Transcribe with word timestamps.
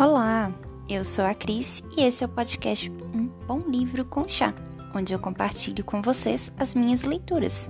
Olá, 0.00 0.52
eu 0.88 1.04
sou 1.04 1.24
a 1.24 1.34
Cris 1.34 1.82
e 1.96 2.02
esse 2.02 2.22
é 2.22 2.26
o 2.28 2.30
podcast 2.30 2.88
Um 2.88 3.26
Bom 3.48 3.58
Livro 3.68 4.04
com 4.04 4.28
Chá, 4.28 4.54
onde 4.94 5.12
eu 5.12 5.18
compartilho 5.18 5.84
com 5.84 6.00
vocês 6.00 6.52
as 6.56 6.72
minhas 6.72 7.02
leituras. 7.02 7.68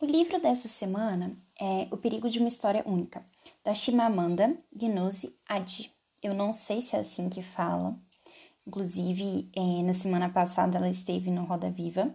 O 0.00 0.06
livro 0.06 0.40
dessa 0.40 0.68
semana 0.68 1.36
é 1.60 1.86
O 1.90 1.98
Perigo 1.98 2.30
de 2.30 2.38
uma 2.38 2.48
História 2.48 2.82
Única, 2.86 3.22
da 3.62 3.74
Chimamanda 3.74 4.56
Ngozi 4.74 5.36
Adichie. 5.46 5.90
Eu 6.22 6.32
não 6.32 6.50
sei 6.50 6.80
se 6.80 6.96
é 6.96 7.00
assim 7.00 7.28
que 7.28 7.42
fala. 7.42 7.94
Inclusive, 8.66 9.50
é, 9.54 9.82
na 9.82 9.92
semana 9.92 10.30
passada 10.30 10.78
ela 10.78 10.88
esteve 10.88 11.30
no 11.30 11.44
Roda 11.44 11.68
Viva. 11.68 12.10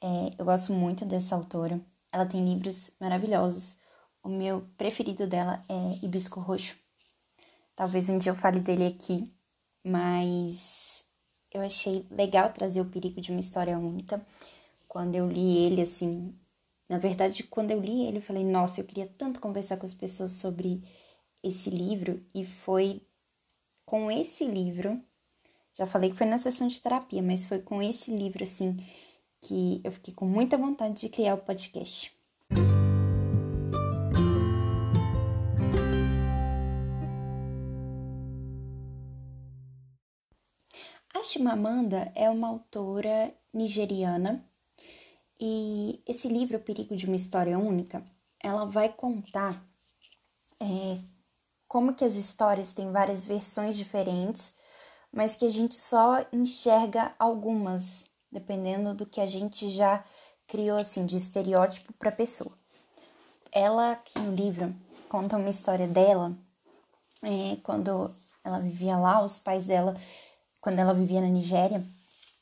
É, 0.00 0.32
eu 0.38 0.46
gosto 0.46 0.72
muito 0.72 1.04
dessa 1.04 1.34
autora. 1.34 1.78
Ela 2.10 2.24
tem 2.24 2.42
livros 2.42 2.90
maravilhosos 2.98 3.78
o 4.22 4.28
meu 4.28 4.68
preferido 4.76 5.26
dela 5.26 5.64
é 5.68 6.04
Hibisco 6.04 6.40
Roxo. 6.40 6.76
Talvez 7.74 8.08
um 8.08 8.18
dia 8.18 8.32
eu 8.32 8.36
fale 8.36 8.60
dele 8.60 8.86
aqui, 8.86 9.24
mas 9.84 11.06
eu 11.52 11.62
achei 11.62 12.06
legal 12.10 12.52
trazer 12.52 12.80
o 12.80 12.90
perigo 12.90 13.20
de 13.20 13.30
uma 13.30 13.40
história 13.40 13.78
única. 13.78 14.24
Quando 14.86 15.14
eu 15.14 15.30
li 15.30 15.58
ele, 15.58 15.82
assim, 15.82 16.32
na 16.88 16.98
verdade, 16.98 17.44
quando 17.44 17.70
eu 17.70 17.80
li 17.80 18.06
ele, 18.06 18.18
eu 18.18 18.22
falei, 18.22 18.44
nossa, 18.44 18.80
eu 18.80 18.84
queria 18.84 19.06
tanto 19.06 19.40
conversar 19.40 19.76
com 19.76 19.86
as 19.86 19.94
pessoas 19.94 20.32
sobre 20.32 20.82
esse 21.42 21.70
livro, 21.70 22.22
e 22.34 22.44
foi 22.44 23.00
com 23.86 24.10
esse 24.10 24.44
livro, 24.44 25.02
já 25.72 25.86
falei 25.86 26.10
que 26.10 26.16
foi 26.16 26.26
na 26.26 26.36
sessão 26.36 26.68
de 26.68 26.80
terapia, 26.80 27.22
mas 27.22 27.44
foi 27.44 27.60
com 27.60 27.82
esse 27.82 28.10
livro, 28.10 28.42
assim, 28.42 28.76
que 29.40 29.80
eu 29.82 29.92
fiquei 29.92 30.12
com 30.12 30.26
muita 30.26 30.58
vontade 30.58 31.00
de 31.00 31.08
criar 31.08 31.34
o 31.34 31.38
podcast. 31.38 32.12
A 41.40 41.42
Chimamanda 41.42 42.12
é 42.14 42.28
uma 42.28 42.48
autora 42.48 43.32
nigeriana 43.50 44.44
e 45.40 46.02
esse 46.06 46.28
livro, 46.28 46.58
O 46.58 46.60
Perigo 46.60 46.94
de 46.94 47.06
uma 47.06 47.16
História 47.16 47.58
Única, 47.58 48.04
ela 48.42 48.66
vai 48.66 48.90
contar 48.90 49.64
é, 50.60 51.00
como 51.66 51.94
que 51.94 52.04
as 52.04 52.16
histórias 52.16 52.74
têm 52.74 52.92
várias 52.92 53.24
versões 53.24 53.74
diferentes, 53.74 54.52
mas 55.10 55.34
que 55.34 55.46
a 55.46 55.48
gente 55.48 55.76
só 55.76 56.26
enxerga 56.30 57.14
algumas, 57.18 58.04
dependendo 58.30 58.94
do 58.94 59.06
que 59.06 59.20
a 59.20 59.26
gente 59.26 59.70
já 59.70 60.04
criou 60.46 60.76
assim 60.76 61.06
de 61.06 61.16
estereótipo 61.16 61.94
para 61.94 62.10
a 62.10 62.12
pessoa. 62.12 62.52
Ela 63.50 63.92
aqui 63.92 64.18
no 64.18 64.34
livro 64.34 64.74
conta 65.08 65.38
uma 65.38 65.48
história 65.48 65.88
dela 65.88 66.36
é, 67.22 67.56
quando 67.62 68.14
ela 68.44 68.58
vivia 68.58 68.98
lá, 68.98 69.24
os 69.24 69.38
pais 69.38 69.64
dela 69.64 69.98
quando 70.60 70.78
ela 70.78 70.94
vivia 70.94 71.20
na 71.20 71.28
Nigéria. 71.28 71.84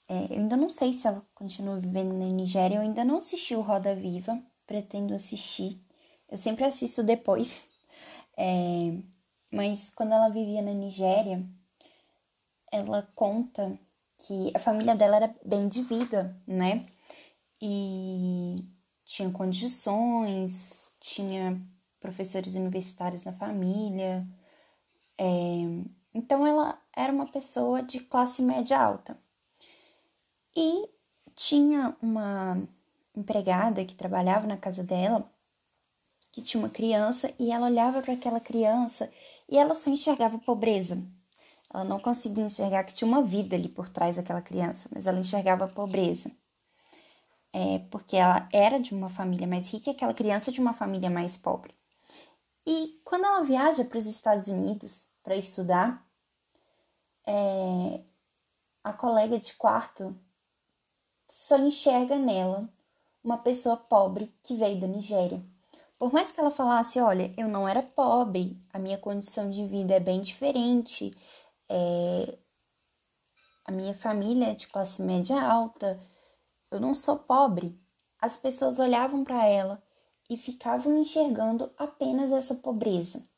É, 0.08 0.34
eu 0.34 0.38
ainda 0.40 0.56
não 0.56 0.70
sei 0.70 0.92
se 0.92 1.06
ela 1.06 1.22
continua 1.34 1.78
vivendo 1.78 2.14
na 2.14 2.26
Nigéria, 2.26 2.76
eu 2.76 2.82
ainda 2.82 3.04
não 3.04 3.18
assisti 3.18 3.54
o 3.54 3.60
Roda 3.60 3.94
Viva, 3.94 4.40
pretendo 4.66 5.14
assistir. 5.14 5.80
Eu 6.28 6.36
sempre 6.36 6.64
assisto 6.64 7.02
depois. 7.02 7.64
É, 8.36 9.02
mas 9.50 9.90
quando 9.90 10.12
ela 10.12 10.28
vivia 10.28 10.62
na 10.62 10.72
Nigéria, 10.72 11.44
ela 12.72 13.02
conta 13.14 13.78
que 14.18 14.50
a 14.54 14.58
família 14.58 14.94
dela 14.94 15.16
era 15.16 15.34
bem 15.44 15.68
de 15.68 15.82
vida, 15.82 16.36
né? 16.46 16.86
E 17.60 18.64
tinha 19.04 19.30
condições, 19.30 20.94
tinha 21.00 21.60
professores 22.00 22.54
universitários 22.54 23.24
na 23.24 23.32
família. 23.32 24.26
É, 25.18 25.24
então 26.14 26.46
ela 26.46 26.80
era 26.94 27.12
uma 27.12 27.26
pessoa 27.26 27.82
de 27.82 28.00
classe 28.00 28.42
média 28.42 28.80
alta. 28.80 29.18
E 30.56 30.88
tinha 31.34 31.96
uma 32.02 32.60
empregada 33.14 33.84
que 33.84 33.94
trabalhava 33.94 34.46
na 34.46 34.56
casa 34.56 34.82
dela, 34.82 35.30
que 36.32 36.42
tinha 36.42 36.62
uma 36.62 36.68
criança 36.68 37.32
e 37.38 37.50
ela 37.50 37.66
olhava 37.66 38.02
para 38.02 38.14
aquela 38.14 38.40
criança 38.40 39.10
e 39.48 39.56
ela 39.58 39.74
só 39.74 39.90
enxergava 39.90 40.38
pobreza. 40.38 41.02
Ela 41.72 41.84
não 41.84 42.00
conseguia 42.00 42.44
enxergar 42.44 42.84
que 42.84 42.94
tinha 42.94 43.08
uma 43.08 43.22
vida 43.22 43.56
ali 43.56 43.68
por 43.68 43.88
trás 43.88 44.16
daquela 44.16 44.40
criança, 44.40 44.88
mas 44.92 45.06
ela 45.06 45.20
enxergava 45.20 45.68
pobreza. 45.68 46.30
É, 47.52 47.78
porque 47.90 48.16
ela 48.16 48.48
era 48.52 48.78
de 48.78 48.94
uma 48.94 49.08
família 49.08 49.46
mais 49.46 49.72
rica 49.72 49.90
e 49.90 49.92
aquela 49.92 50.14
criança 50.14 50.52
de 50.52 50.60
uma 50.60 50.72
família 50.72 51.10
mais 51.10 51.36
pobre. 51.36 51.74
E 52.66 53.00
quando 53.04 53.24
ela 53.24 53.42
viaja 53.42 53.84
para 53.84 53.98
os 53.98 54.06
Estados 54.06 54.48
Unidos 54.48 55.07
para 55.28 55.36
estudar, 55.36 56.02
é, 57.26 58.00
a 58.82 58.94
colega 58.94 59.38
de 59.38 59.52
quarto 59.52 60.18
só 61.28 61.58
enxerga 61.58 62.16
nela 62.16 62.66
uma 63.22 63.36
pessoa 63.36 63.76
pobre 63.76 64.34
que 64.42 64.56
veio 64.56 64.80
da 64.80 64.86
Nigéria. 64.86 65.44
Por 65.98 66.10
mais 66.14 66.32
que 66.32 66.40
ela 66.40 66.50
falasse, 66.50 66.98
olha, 66.98 67.34
eu 67.36 67.46
não 67.46 67.68
era 67.68 67.82
pobre, 67.82 68.58
a 68.72 68.78
minha 68.78 68.96
condição 68.96 69.50
de 69.50 69.66
vida 69.66 69.92
é 69.92 70.00
bem 70.00 70.22
diferente, 70.22 71.14
é, 71.68 72.38
a 73.66 73.70
minha 73.70 73.92
família 73.92 74.46
é 74.46 74.54
de 74.54 74.66
classe 74.68 75.02
média 75.02 75.38
alta, 75.42 76.00
eu 76.70 76.80
não 76.80 76.94
sou 76.94 77.18
pobre. 77.18 77.78
As 78.18 78.38
pessoas 78.38 78.80
olhavam 78.80 79.24
para 79.24 79.44
ela 79.44 79.82
e 80.30 80.38
ficavam 80.38 80.96
enxergando 80.96 81.70
apenas 81.76 82.32
essa 82.32 82.54
pobreza. 82.54 83.28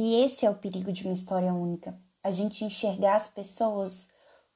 E 0.00 0.14
esse 0.22 0.46
é 0.46 0.50
o 0.50 0.54
perigo 0.54 0.92
de 0.92 1.02
uma 1.02 1.12
história 1.12 1.52
única. 1.52 2.00
A 2.22 2.30
gente 2.30 2.64
enxergar 2.64 3.16
as 3.16 3.26
pessoas 3.26 4.08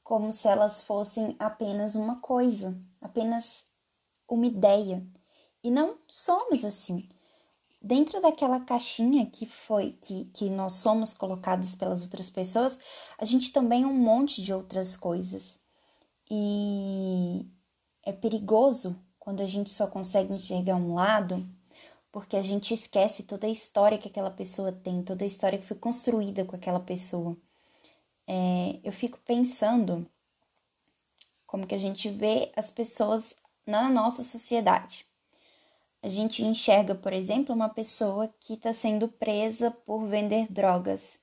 como 0.04 0.32
se 0.32 0.46
elas 0.46 0.84
fossem 0.84 1.34
apenas 1.36 1.96
uma 1.96 2.20
coisa, 2.20 2.80
apenas 3.00 3.66
uma 4.28 4.46
ideia. 4.46 5.04
E 5.60 5.68
não 5.68 5.98
somos 6.06 6.64
assim. 6.64 7.08
Dentro 7.82 8.20
daquela 8.20 8.60
caixinha 8.60 9.26
que 9.26 9.44
foi 9.44 9.98
que, 10.00 10.26
que 10.26 10.48
nós 10.48 10.74
somos 10.74 11.12
colocados 11.12 11.74
pelas 11.74 12.04
outras 12.04 12.30
pessoas, 12.30 12.78
a 13.18 13.24
gente 13.24 13.50
também 13.50 13.82
é 13.82 13.86
um 13.86 13.98
monte 13.98 14.40
de 14.40 14.54
outras 14.54 14.96
coisas. 14.96 15.58
E 16.30 17.50
é 18.04 18.12
perigoso 18.12 18.96
quando 19.18 19.40
a 19.40 19.46
gente 19.46 19.72
só 19.72 19.88
consegue 19.88 20.32
enxergar 20.32 20.76
um 20.76 20.94
lado 20.94 21.44
porque 22.12 22.36
a 22.36 22.42
gente 22.42 22.74
esquece 22.74 23.22
toda 23.22 23.46
a 23.46 23.50
história 23.50 23.96
que 23.96 24.08
aquela 24.08 24.30
pessoa 24.30 24.70
tem, 24.70 25.02
toda 25.02 25.24
a 25.24 25.26
história 25.26 25.58
que 25.58 25.64
foi 25.64 25.78
construída 25.78 26.44
com 26.44 26.54
aquela 26.54 26.78
pessoa. 26.78 27.34
É, 28.26 28.78
eu 28.84 28.92
fico 28.92 29.18
pensando 29.24 30.06
como 31.46 31.66
que 31.66 31.74
a 31.74 31.78
gente 31.78 32.10
vê 32.10 32.52
as 32.54 32.70
pessoas 32.70 33.36
na 33.66 33.88
nossa 33.88 34.22
sociedade. 34.22 35.06
A 36.02 36.08
gente 36.08 36.44
enxerga, 36.44 36.94
por 36.94 37.14
exemplo, 37.14 37.54
uma 37.54 37.68
pessoa 37.68 38.28
que 38.40 38.54
está 38.54 38.72
sendo 38.72 39.08
presa 39.08 39.70
por 39.70 40.06
vender 40.06 40.52
drogas. 40.52 41.20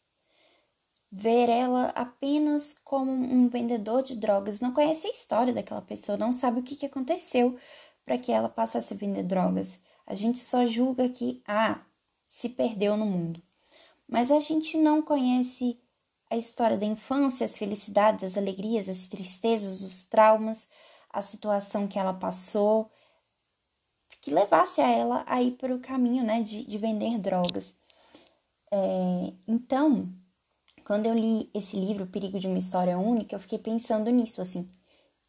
Ver 1.12 1.50
ela 1.50 1.88
apenas 1.96 2.80
como 2.84 3.12
um 3.12 3.48
vendedor 3.48 4.02
de 4.02 4.16
drogas, 4.16 4.62
não 4.62 4.74
conhece 4.74 5.08
a 5.08 5.12
história 5.12 5.54
daquela 5.54 5.82
pessoa, 5.82 6.18
não 6.18 6.32
sabe 6.32 6.60
o 6.60 6.64
que, 6.64 6.76
que 6.76 6.86
aconteceu 6.86 7.58
para 8.06 8.18
que 8.18 8.32
ela 8.32 8.50
passasse 8.50 8.94
a 8.94 8.98
vender 8.98 9.24
drogas. 9.24 9.82
A 10.09 10.16
gente 10.16 10.40
só 10.40 10.66
julga 10.66 11.08
que, 11.08 11.42
ah, 11.47 11.79
se 12.28 12.50
perdeu 12.50 12.97
no 12.97 13.06
mundo. 13.06 13.41
Mas 14.08 14.32
a 14.32 14.40
gente 14.40 14.76
não 14.76 15.03
conhece 15.03 15.79
a 16.32 16.35
história 16.35 16.78
da 16.78 16.85
infância, 16.85 17.46
as 17.46 17.58
felicidades, 17.59 18.23
as 18.23 18.35
alegrias, 18.35 18.90
as 18.90 19.08
tristezas, 19.08 19.84
os 19.84 20.03
traumas, 20.03 20.67
a 21.11 21.22
situação 21.22 21.88
que 21.88 22.00
ela 22.00 22.14
passou, 22.14 22.90
que 24.20 24.32
levasse 24.32 24.82
a 24.82 24.90
ela 24.90 25.23
a 25.28 25.44
ir 25.44 25.52
para 25.52 25.76
o 25.76 25.79
caminho 25.79 26.23
né, 26.23 26.41
de, 26.41 26.64
de 26.64 26.78
vender 26.79 27.20
drogas. 27.20 27.76
É, 28.72 29.34
então, 29.47 30.11
quando 30.84 31.06
eu 31.06 31.14
li 31.14 31.52
esse 31.53 31.76
livro, 31.78 32.06
O 32.06 32.08
Perigo 32.08 32.40
de 32.40 32.47
uma 32.47 32.58
História 32.58 32.97
Única, 32.97 33.35
eu 33.35 33.40
fiquei 33.40 33.59
pensando 33.59 34.09
nisso, 34.09 34.41
assim, 34.41 34.67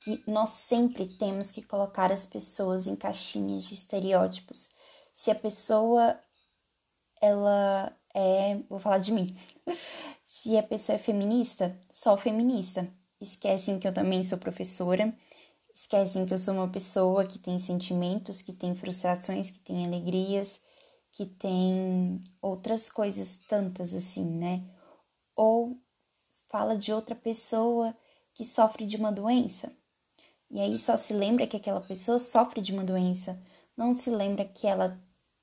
que 0.00 0.23
nós 0.26 0.50
sempre 0.50 1.06
temos 1.06 1.52
que 1.52 1.62
colocar 1.62 2.11
as 2.11 2.26
pessoas 2.26 2.87
em 2.87 2.97
caixinhas 2.97 3.64
de 3.64 3.75
estereótipos. 3.75 4.70
Se 5.12 5.31
a 5.31 5.35
pessoa 5.35 6.19
ela 7.20 7.94
é, 8.14 8.56
vou 8.69 8.79
falar 8.79 8.99
de 8.99 9.12
mim. 9.12 9.37
Se 10.25 10.56
a 10.56 10.62
pessoa 10.62 10.97
é 10.97 10.99
feminista, 10.99 11.79
só 11.91 12.17
feminista. 12.17 12.88
Esquecem 13.20 13.79
que 13.79 13.87
eu 13.87 13.93
também 13.93 14.23
sou 14.23 14.38
professora, 14.38 15.14
esquecem 15.75 16.25
que 16.25 16.32
eu 16.32 16.38
sou 16.38 16.55
uma 16.55 16.69
pessoa 16.70 17.26
que 17.26 17.38
tem 17.38 17.58
sentimentos, 17.58 18.41
que 18.41 18.53
tem 18.53 18.75
frustrações, 18.75 19.50
que 19.50 19.58
tem 19.58 19.85
alegrias, 19.85 20.61
que 21.12 21.26
tem 21.26 22.20
outras 22.41 22.91
coisas 22.91 23.37
tantas 23.46 23.93
assim, 23.93 24.25
né? 24.25 24.64
ou 25.41 25.81
fala 26.49 26.76
de 26.76 26.93
outra 26.93 27.14
pessoa 27.14 27.96
que 28.35 28.44
sofre 28.44 28.85
de 28.85 28.96
uma 28.96 29.11
doença. 29.11 29.75
E 30.50 30.61
aí 30.61 30.76
só 30.76 30.97
se 30.97 31.12
lembra 31.12 31.47
que 31.47 31.56
aquela 31.56 31.81
pessoa 31.81 32.19
sofre 32.19 32.61
de 32.61 32.73
uma 32.73 32.85
doença, 32.85 33.41
não 33.76 33.94
se 33.94 34.11
lembra 34.11 34.44
que 34.44 34.67
ela 34.67 35.00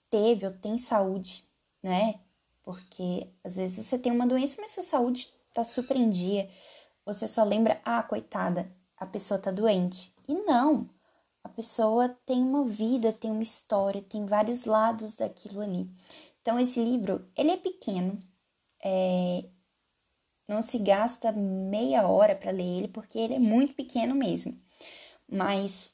teve 0.10 0.46
ou 0.46 0.52
tem 0.52 0.78
saúde, 0.78 1.48
né? 1.82 2.20
Porque 2.62 3.32
às 3.44 3.56
vezes 3.56 3.86
você 3.86 3.98
tem 3.98 4.12
uma 4.12 4.28
doença, 4.28 4.62
mas 4.62 4.72
sua 4.72 4.84
saúde 4.84 5.34
tá 5.54 5.64
super 5.64 5.96
em 5.96 6.10
dia. 6.10 6.50
Você 7.06 7.28
só 7.28 7.44
lembra, 7.44 7.82
ah, 7.86 8.04
coitada, 8.04 8.70
a 8.98 9.06
pessoa 9.06 9.40
tá 9.40 9.50
doente. 9.50 10.14
E 10.28 10.34
não, 10.34 10.90
a 11.44 11.50
pessoa 11.50 12.10
tem 12.26 12.44
uma 12.44 12.66
vida, 12.66 13.14
tem 13.14 13.32
uma 13.32 13.44
história, 13.44 14.02
tem 14.02 14.26
vários 14.26 14.66
lados 14.66 15.16
daquilo 15.16 15.62
ali. 15.62 15.90
Então 16.42 16.60
esse 16.60 16.84
livro, 16.84 17.26
ele 17.36 17.52
é 17.52 17.58
pequeno, 17.58 18.22
é... 18.84 19.46
não 20.48 20.62
se 20.62 20.80
gasta 20.80 21.32
meia 21.32 22.08
hora 22.08 22.36
para 22.36 22.52
ler 22.52 22.78
ele 22.78 22.88
porque 22.88 23.20
ele 23.20 23.36
é 23.36 23.40
muito 23.40 23.74
pequeno 23.74 24.16
mesmo. 24.16 24.58
Mas 25.30 25.94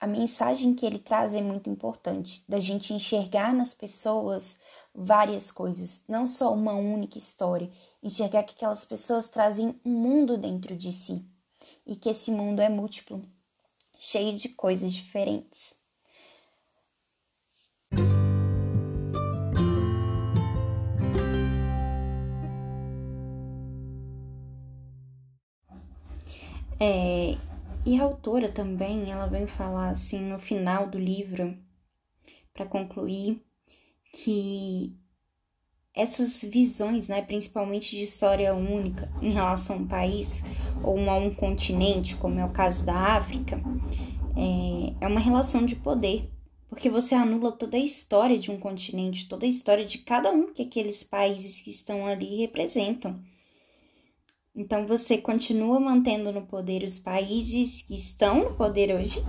a 0.00 0.06
mensagem 0.06 0.74
que 0.74 0.86
ele 0.86 0.98
traz 0.98 1.34
é 1.34 1.40
muito 1.40 1.68
importante, 1.68 2.44
da 2.48 2.60
gente 2.60 2.94
enxergar 2.94 3.52
nas 3.52 3.74
pessoas 3.74 4.58
várias 4.94 5.50
coisas, 5.50 6.04
não 6.08 6.26
só 6.26 6.52
uma 6.52 6.74
única 6.74 7.18
história, 7.18 7.70
enxergar 8.02 8.44
que 8.44 8.54
aquelas 8.54 8.84
pessoas 8.84 9.28
trazem 9.28 9.74
um 9.84 9.90
mundo 9.90 10.38
dentro 10.38 10.76
de 10.76 10.92
si 10.92 11.26
e 11.84 11.96
que 11.96 12.08
esse 12.08 12.30
mundo 12.30 12.60
é 12.60 12.68
múltiplo, 12.68 13.22
cheio 13.98 14.36
de 14.36 14.50
coisas 14.50 14.92
diferentes. 14.92 15.74
É, 26.80 27.36
e 27.84 27.98
a 27.98 28.04
autora 28.04 28.48
também, 28.48 29.10
ela 29.10 29.26
vem 29.26 29.46
falar 29.46 29.90
assim 29.90 30.20
no 30.20 30.38
final 30.38 30.88
do 30.88 30.98
livro, 30.98 31.56
para 32.52 32.66
concluir, 32.66 33.42
que 34.12 34.96
essas 35.94 36.42
visões, 36.42 37.08
né, 37.08 37.22
principalmente 37.22 37.96
de 37.96 38.02
história 38.02 38.54
única 38.54 39.10
em 39.20 39.30
relação 39.30 39.76
a 39.76 39.78
um 39.80 39.86
país 39.88 40.44
ou 40.82 40.98
a 41.10 41.16
um 41.16 41.34
continente, 41.34 42.14
como 42.16 42.38
é 42.38 42.44
o 42.44 42.52
caso 42.52 42.86
da 42.86 43.16
África, 43.16 43.60
é, 44.36 45.04
é 45.04 45.08
uma 45.08 45.18
relação 45.18 45.66
de 45.66 45.74
poder, 45.74 46.30
porque 46.68 46.88
você 46.88 47.14
anula 47.14 47.50
toda 47.50 47.76
a 47.76 47.80
história 47.80 48.38
de 48.38 48.50
um 48.50 48.60
continente, 48.60 49.28
toda 49.28 49.44
a 49.44 49.48
história 49.48 49.84
de 49.84 49.98
cada 49.98 50.30
um 50.30 50.52
que 50.52 50.62
aqueles 50.62 51.02
países 51.02 51.60
que 51.60 51.70
estão 51.70 52.06
ali 52.06 52.36
representam. 52.36 53.20
Então 54.58 54.84
você 54.88 55.16
continua 55.16 55.78
mantendo 55.78 56.32
no 56.32 56.42
poder 56.42 56.82
os 56.82 56.98
países 56.98 57.80
que 57.80 57.94
estão 57.94 58.42
no 58.42 58.54
poder 58.56 58.92
hoje, 58.92 59.24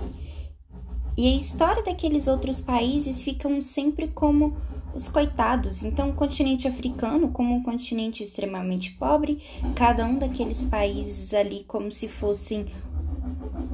e 1.16 1.28
a 1.28 1.36
história 1.36 1.84
daqueles 1.84 2.26
outros 2.26 2.60
países 2.60 3.22
ficam 3.22 3.62
sempre 3.62 4.08
como 4.08 4.56
os 4.92 5.08
coitados. 5.08 5.84
Então, 5.84 6.10
o 6.10 6.14
continente 6.14 6.66
africano, 6.66 7.30
como 7.30 7.54
um 7.54 7.62
continente 7.62 8.24
extremamente 8.24 8.94
pobre, 8.94 9.40
cada 9.76 10.04
um 10.04 10.18
daqueles 10.18 10.64
países 10.64 11.32
ali 11.34 11.64
como 11.64 11.92
se 11.92 12.08
fossem 12.08 12.66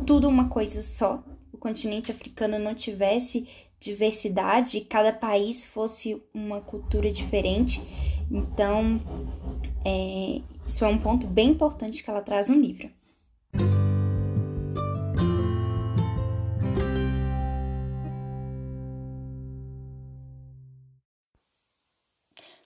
tudo 0.05 0.29
uma 0.29 0.49
coisa 0.49 0.83
só. 0.83 1.23
O 1.53 1.57
continente 1.57 2.11
africano 2.11 2.59
não 2.59 2.75
tivesse 2.75 3.49
diversidade, 3.79 4.81
cada 4.81 5.13
país 5.13 5.65
fosse 5.65 6.21
uma 6.35 6.61
cultura 6.61 7.11
diferente. 7.11 7.83
Então, 8.31 9.01
é, 9.89 10.43
isso 10.67 10.85
é 10.85 10.89
um 10.89 10.99
ponto 10.99 11.29
bem 11.29 11.51
importante 11.51 12.03
que 12.03 12.11
ela 12.11 12.21
traz 12.21 12.49
no 12.49 12.57
livro. 12.57 12.91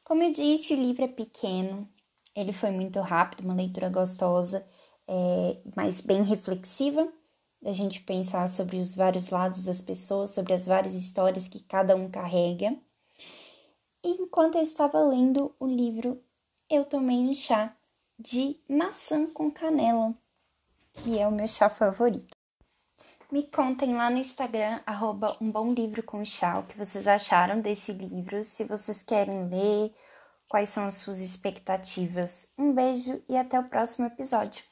Como 0.03 0.23
eu 0.23 0.33
disse, 0.33 0.73
o 0.73 0.83
livro 0.83 1.05
é 1.05 1.09
pequeno, 1.09 1.87
ele 2.35 2.55
foi 2.55 2.71
muito 2.71 2.99
rápido, 3.01 3.45
uma 3.45 3.55
leitura 3.55 3.91
gostosa, 3.91 4.67
é, 5.07 5.61
mas 5.77 6.01
bem 6.01 6.23
reflexiva, 6.23 7.07
da 7.61 7.73
gente 7.73 8.01
pensar 8.01 8.49
sobre 8.49 8.79
os 8.79 8.95
vários 8.95 9.29
lados 9.29 9.65
das 9.65 9.83
pessoas, 9.83 10.31
sobre 10.31 10.55
as 10.55 10.67
várias 10.67 10.95
histórias 10.95 11.47
que 11.47 11.63
cada 11.63 11.95
um 11.95 12.11
carrega. 12.11 12.75
E 14.03 14.09
enquanto 14.09 14.57
eu 14.57 14.63
estava 14.63 14.99
lendo 15.03 15.55
o 15.61 15.67
livro, 15.67 16.19
eu 16.71 16.85
tomei 16.85 17.19
um 17.19 17.35
chá 17.35 17.75
de 18.17 18.57
maçã 18.69 19.27
com 19.27 19.51
canela, 19.51 20.15
que 20.93 21.19
é 21.19 21.27
o 21.27 21.33
meu 21.33 21.49
chá 21.49 21.69
favorito. 21.69 22.37
Me 23.33 23.43
contem 23.43 23.95
lá 23.95 24.09
no 24.09 24.19
Instagram, 24.19 24.81
arroba 24.87 25.37
um 25.41 25.51
bom 25.51 25.73
livro 25.73 26.03
com 26.03 26.25
chá, 26.25 26.61
o 26.61 26.63
que 26.63 26.79
vocês 26.79 27.09
acharam 27.09 27.61
desse 27.61 27.93
livro, 27.93 28.45
se 28.45 28.65
vocês 28.65 29.03
querem 29.03 29.49
ler, 29.49 29.93
quais 30.49 30.69
são 30.69 30.85
as 30.85 30.95
suas 30.95 31.19
expectativas. 31.19 32.53
Um 32.57 32.73
beijo 32.73 33.21
e 33.29 33.37
até 33.37 33.59
o 33.59 33.69
próximo 33.69 34.07
episódio. 34.07 34.70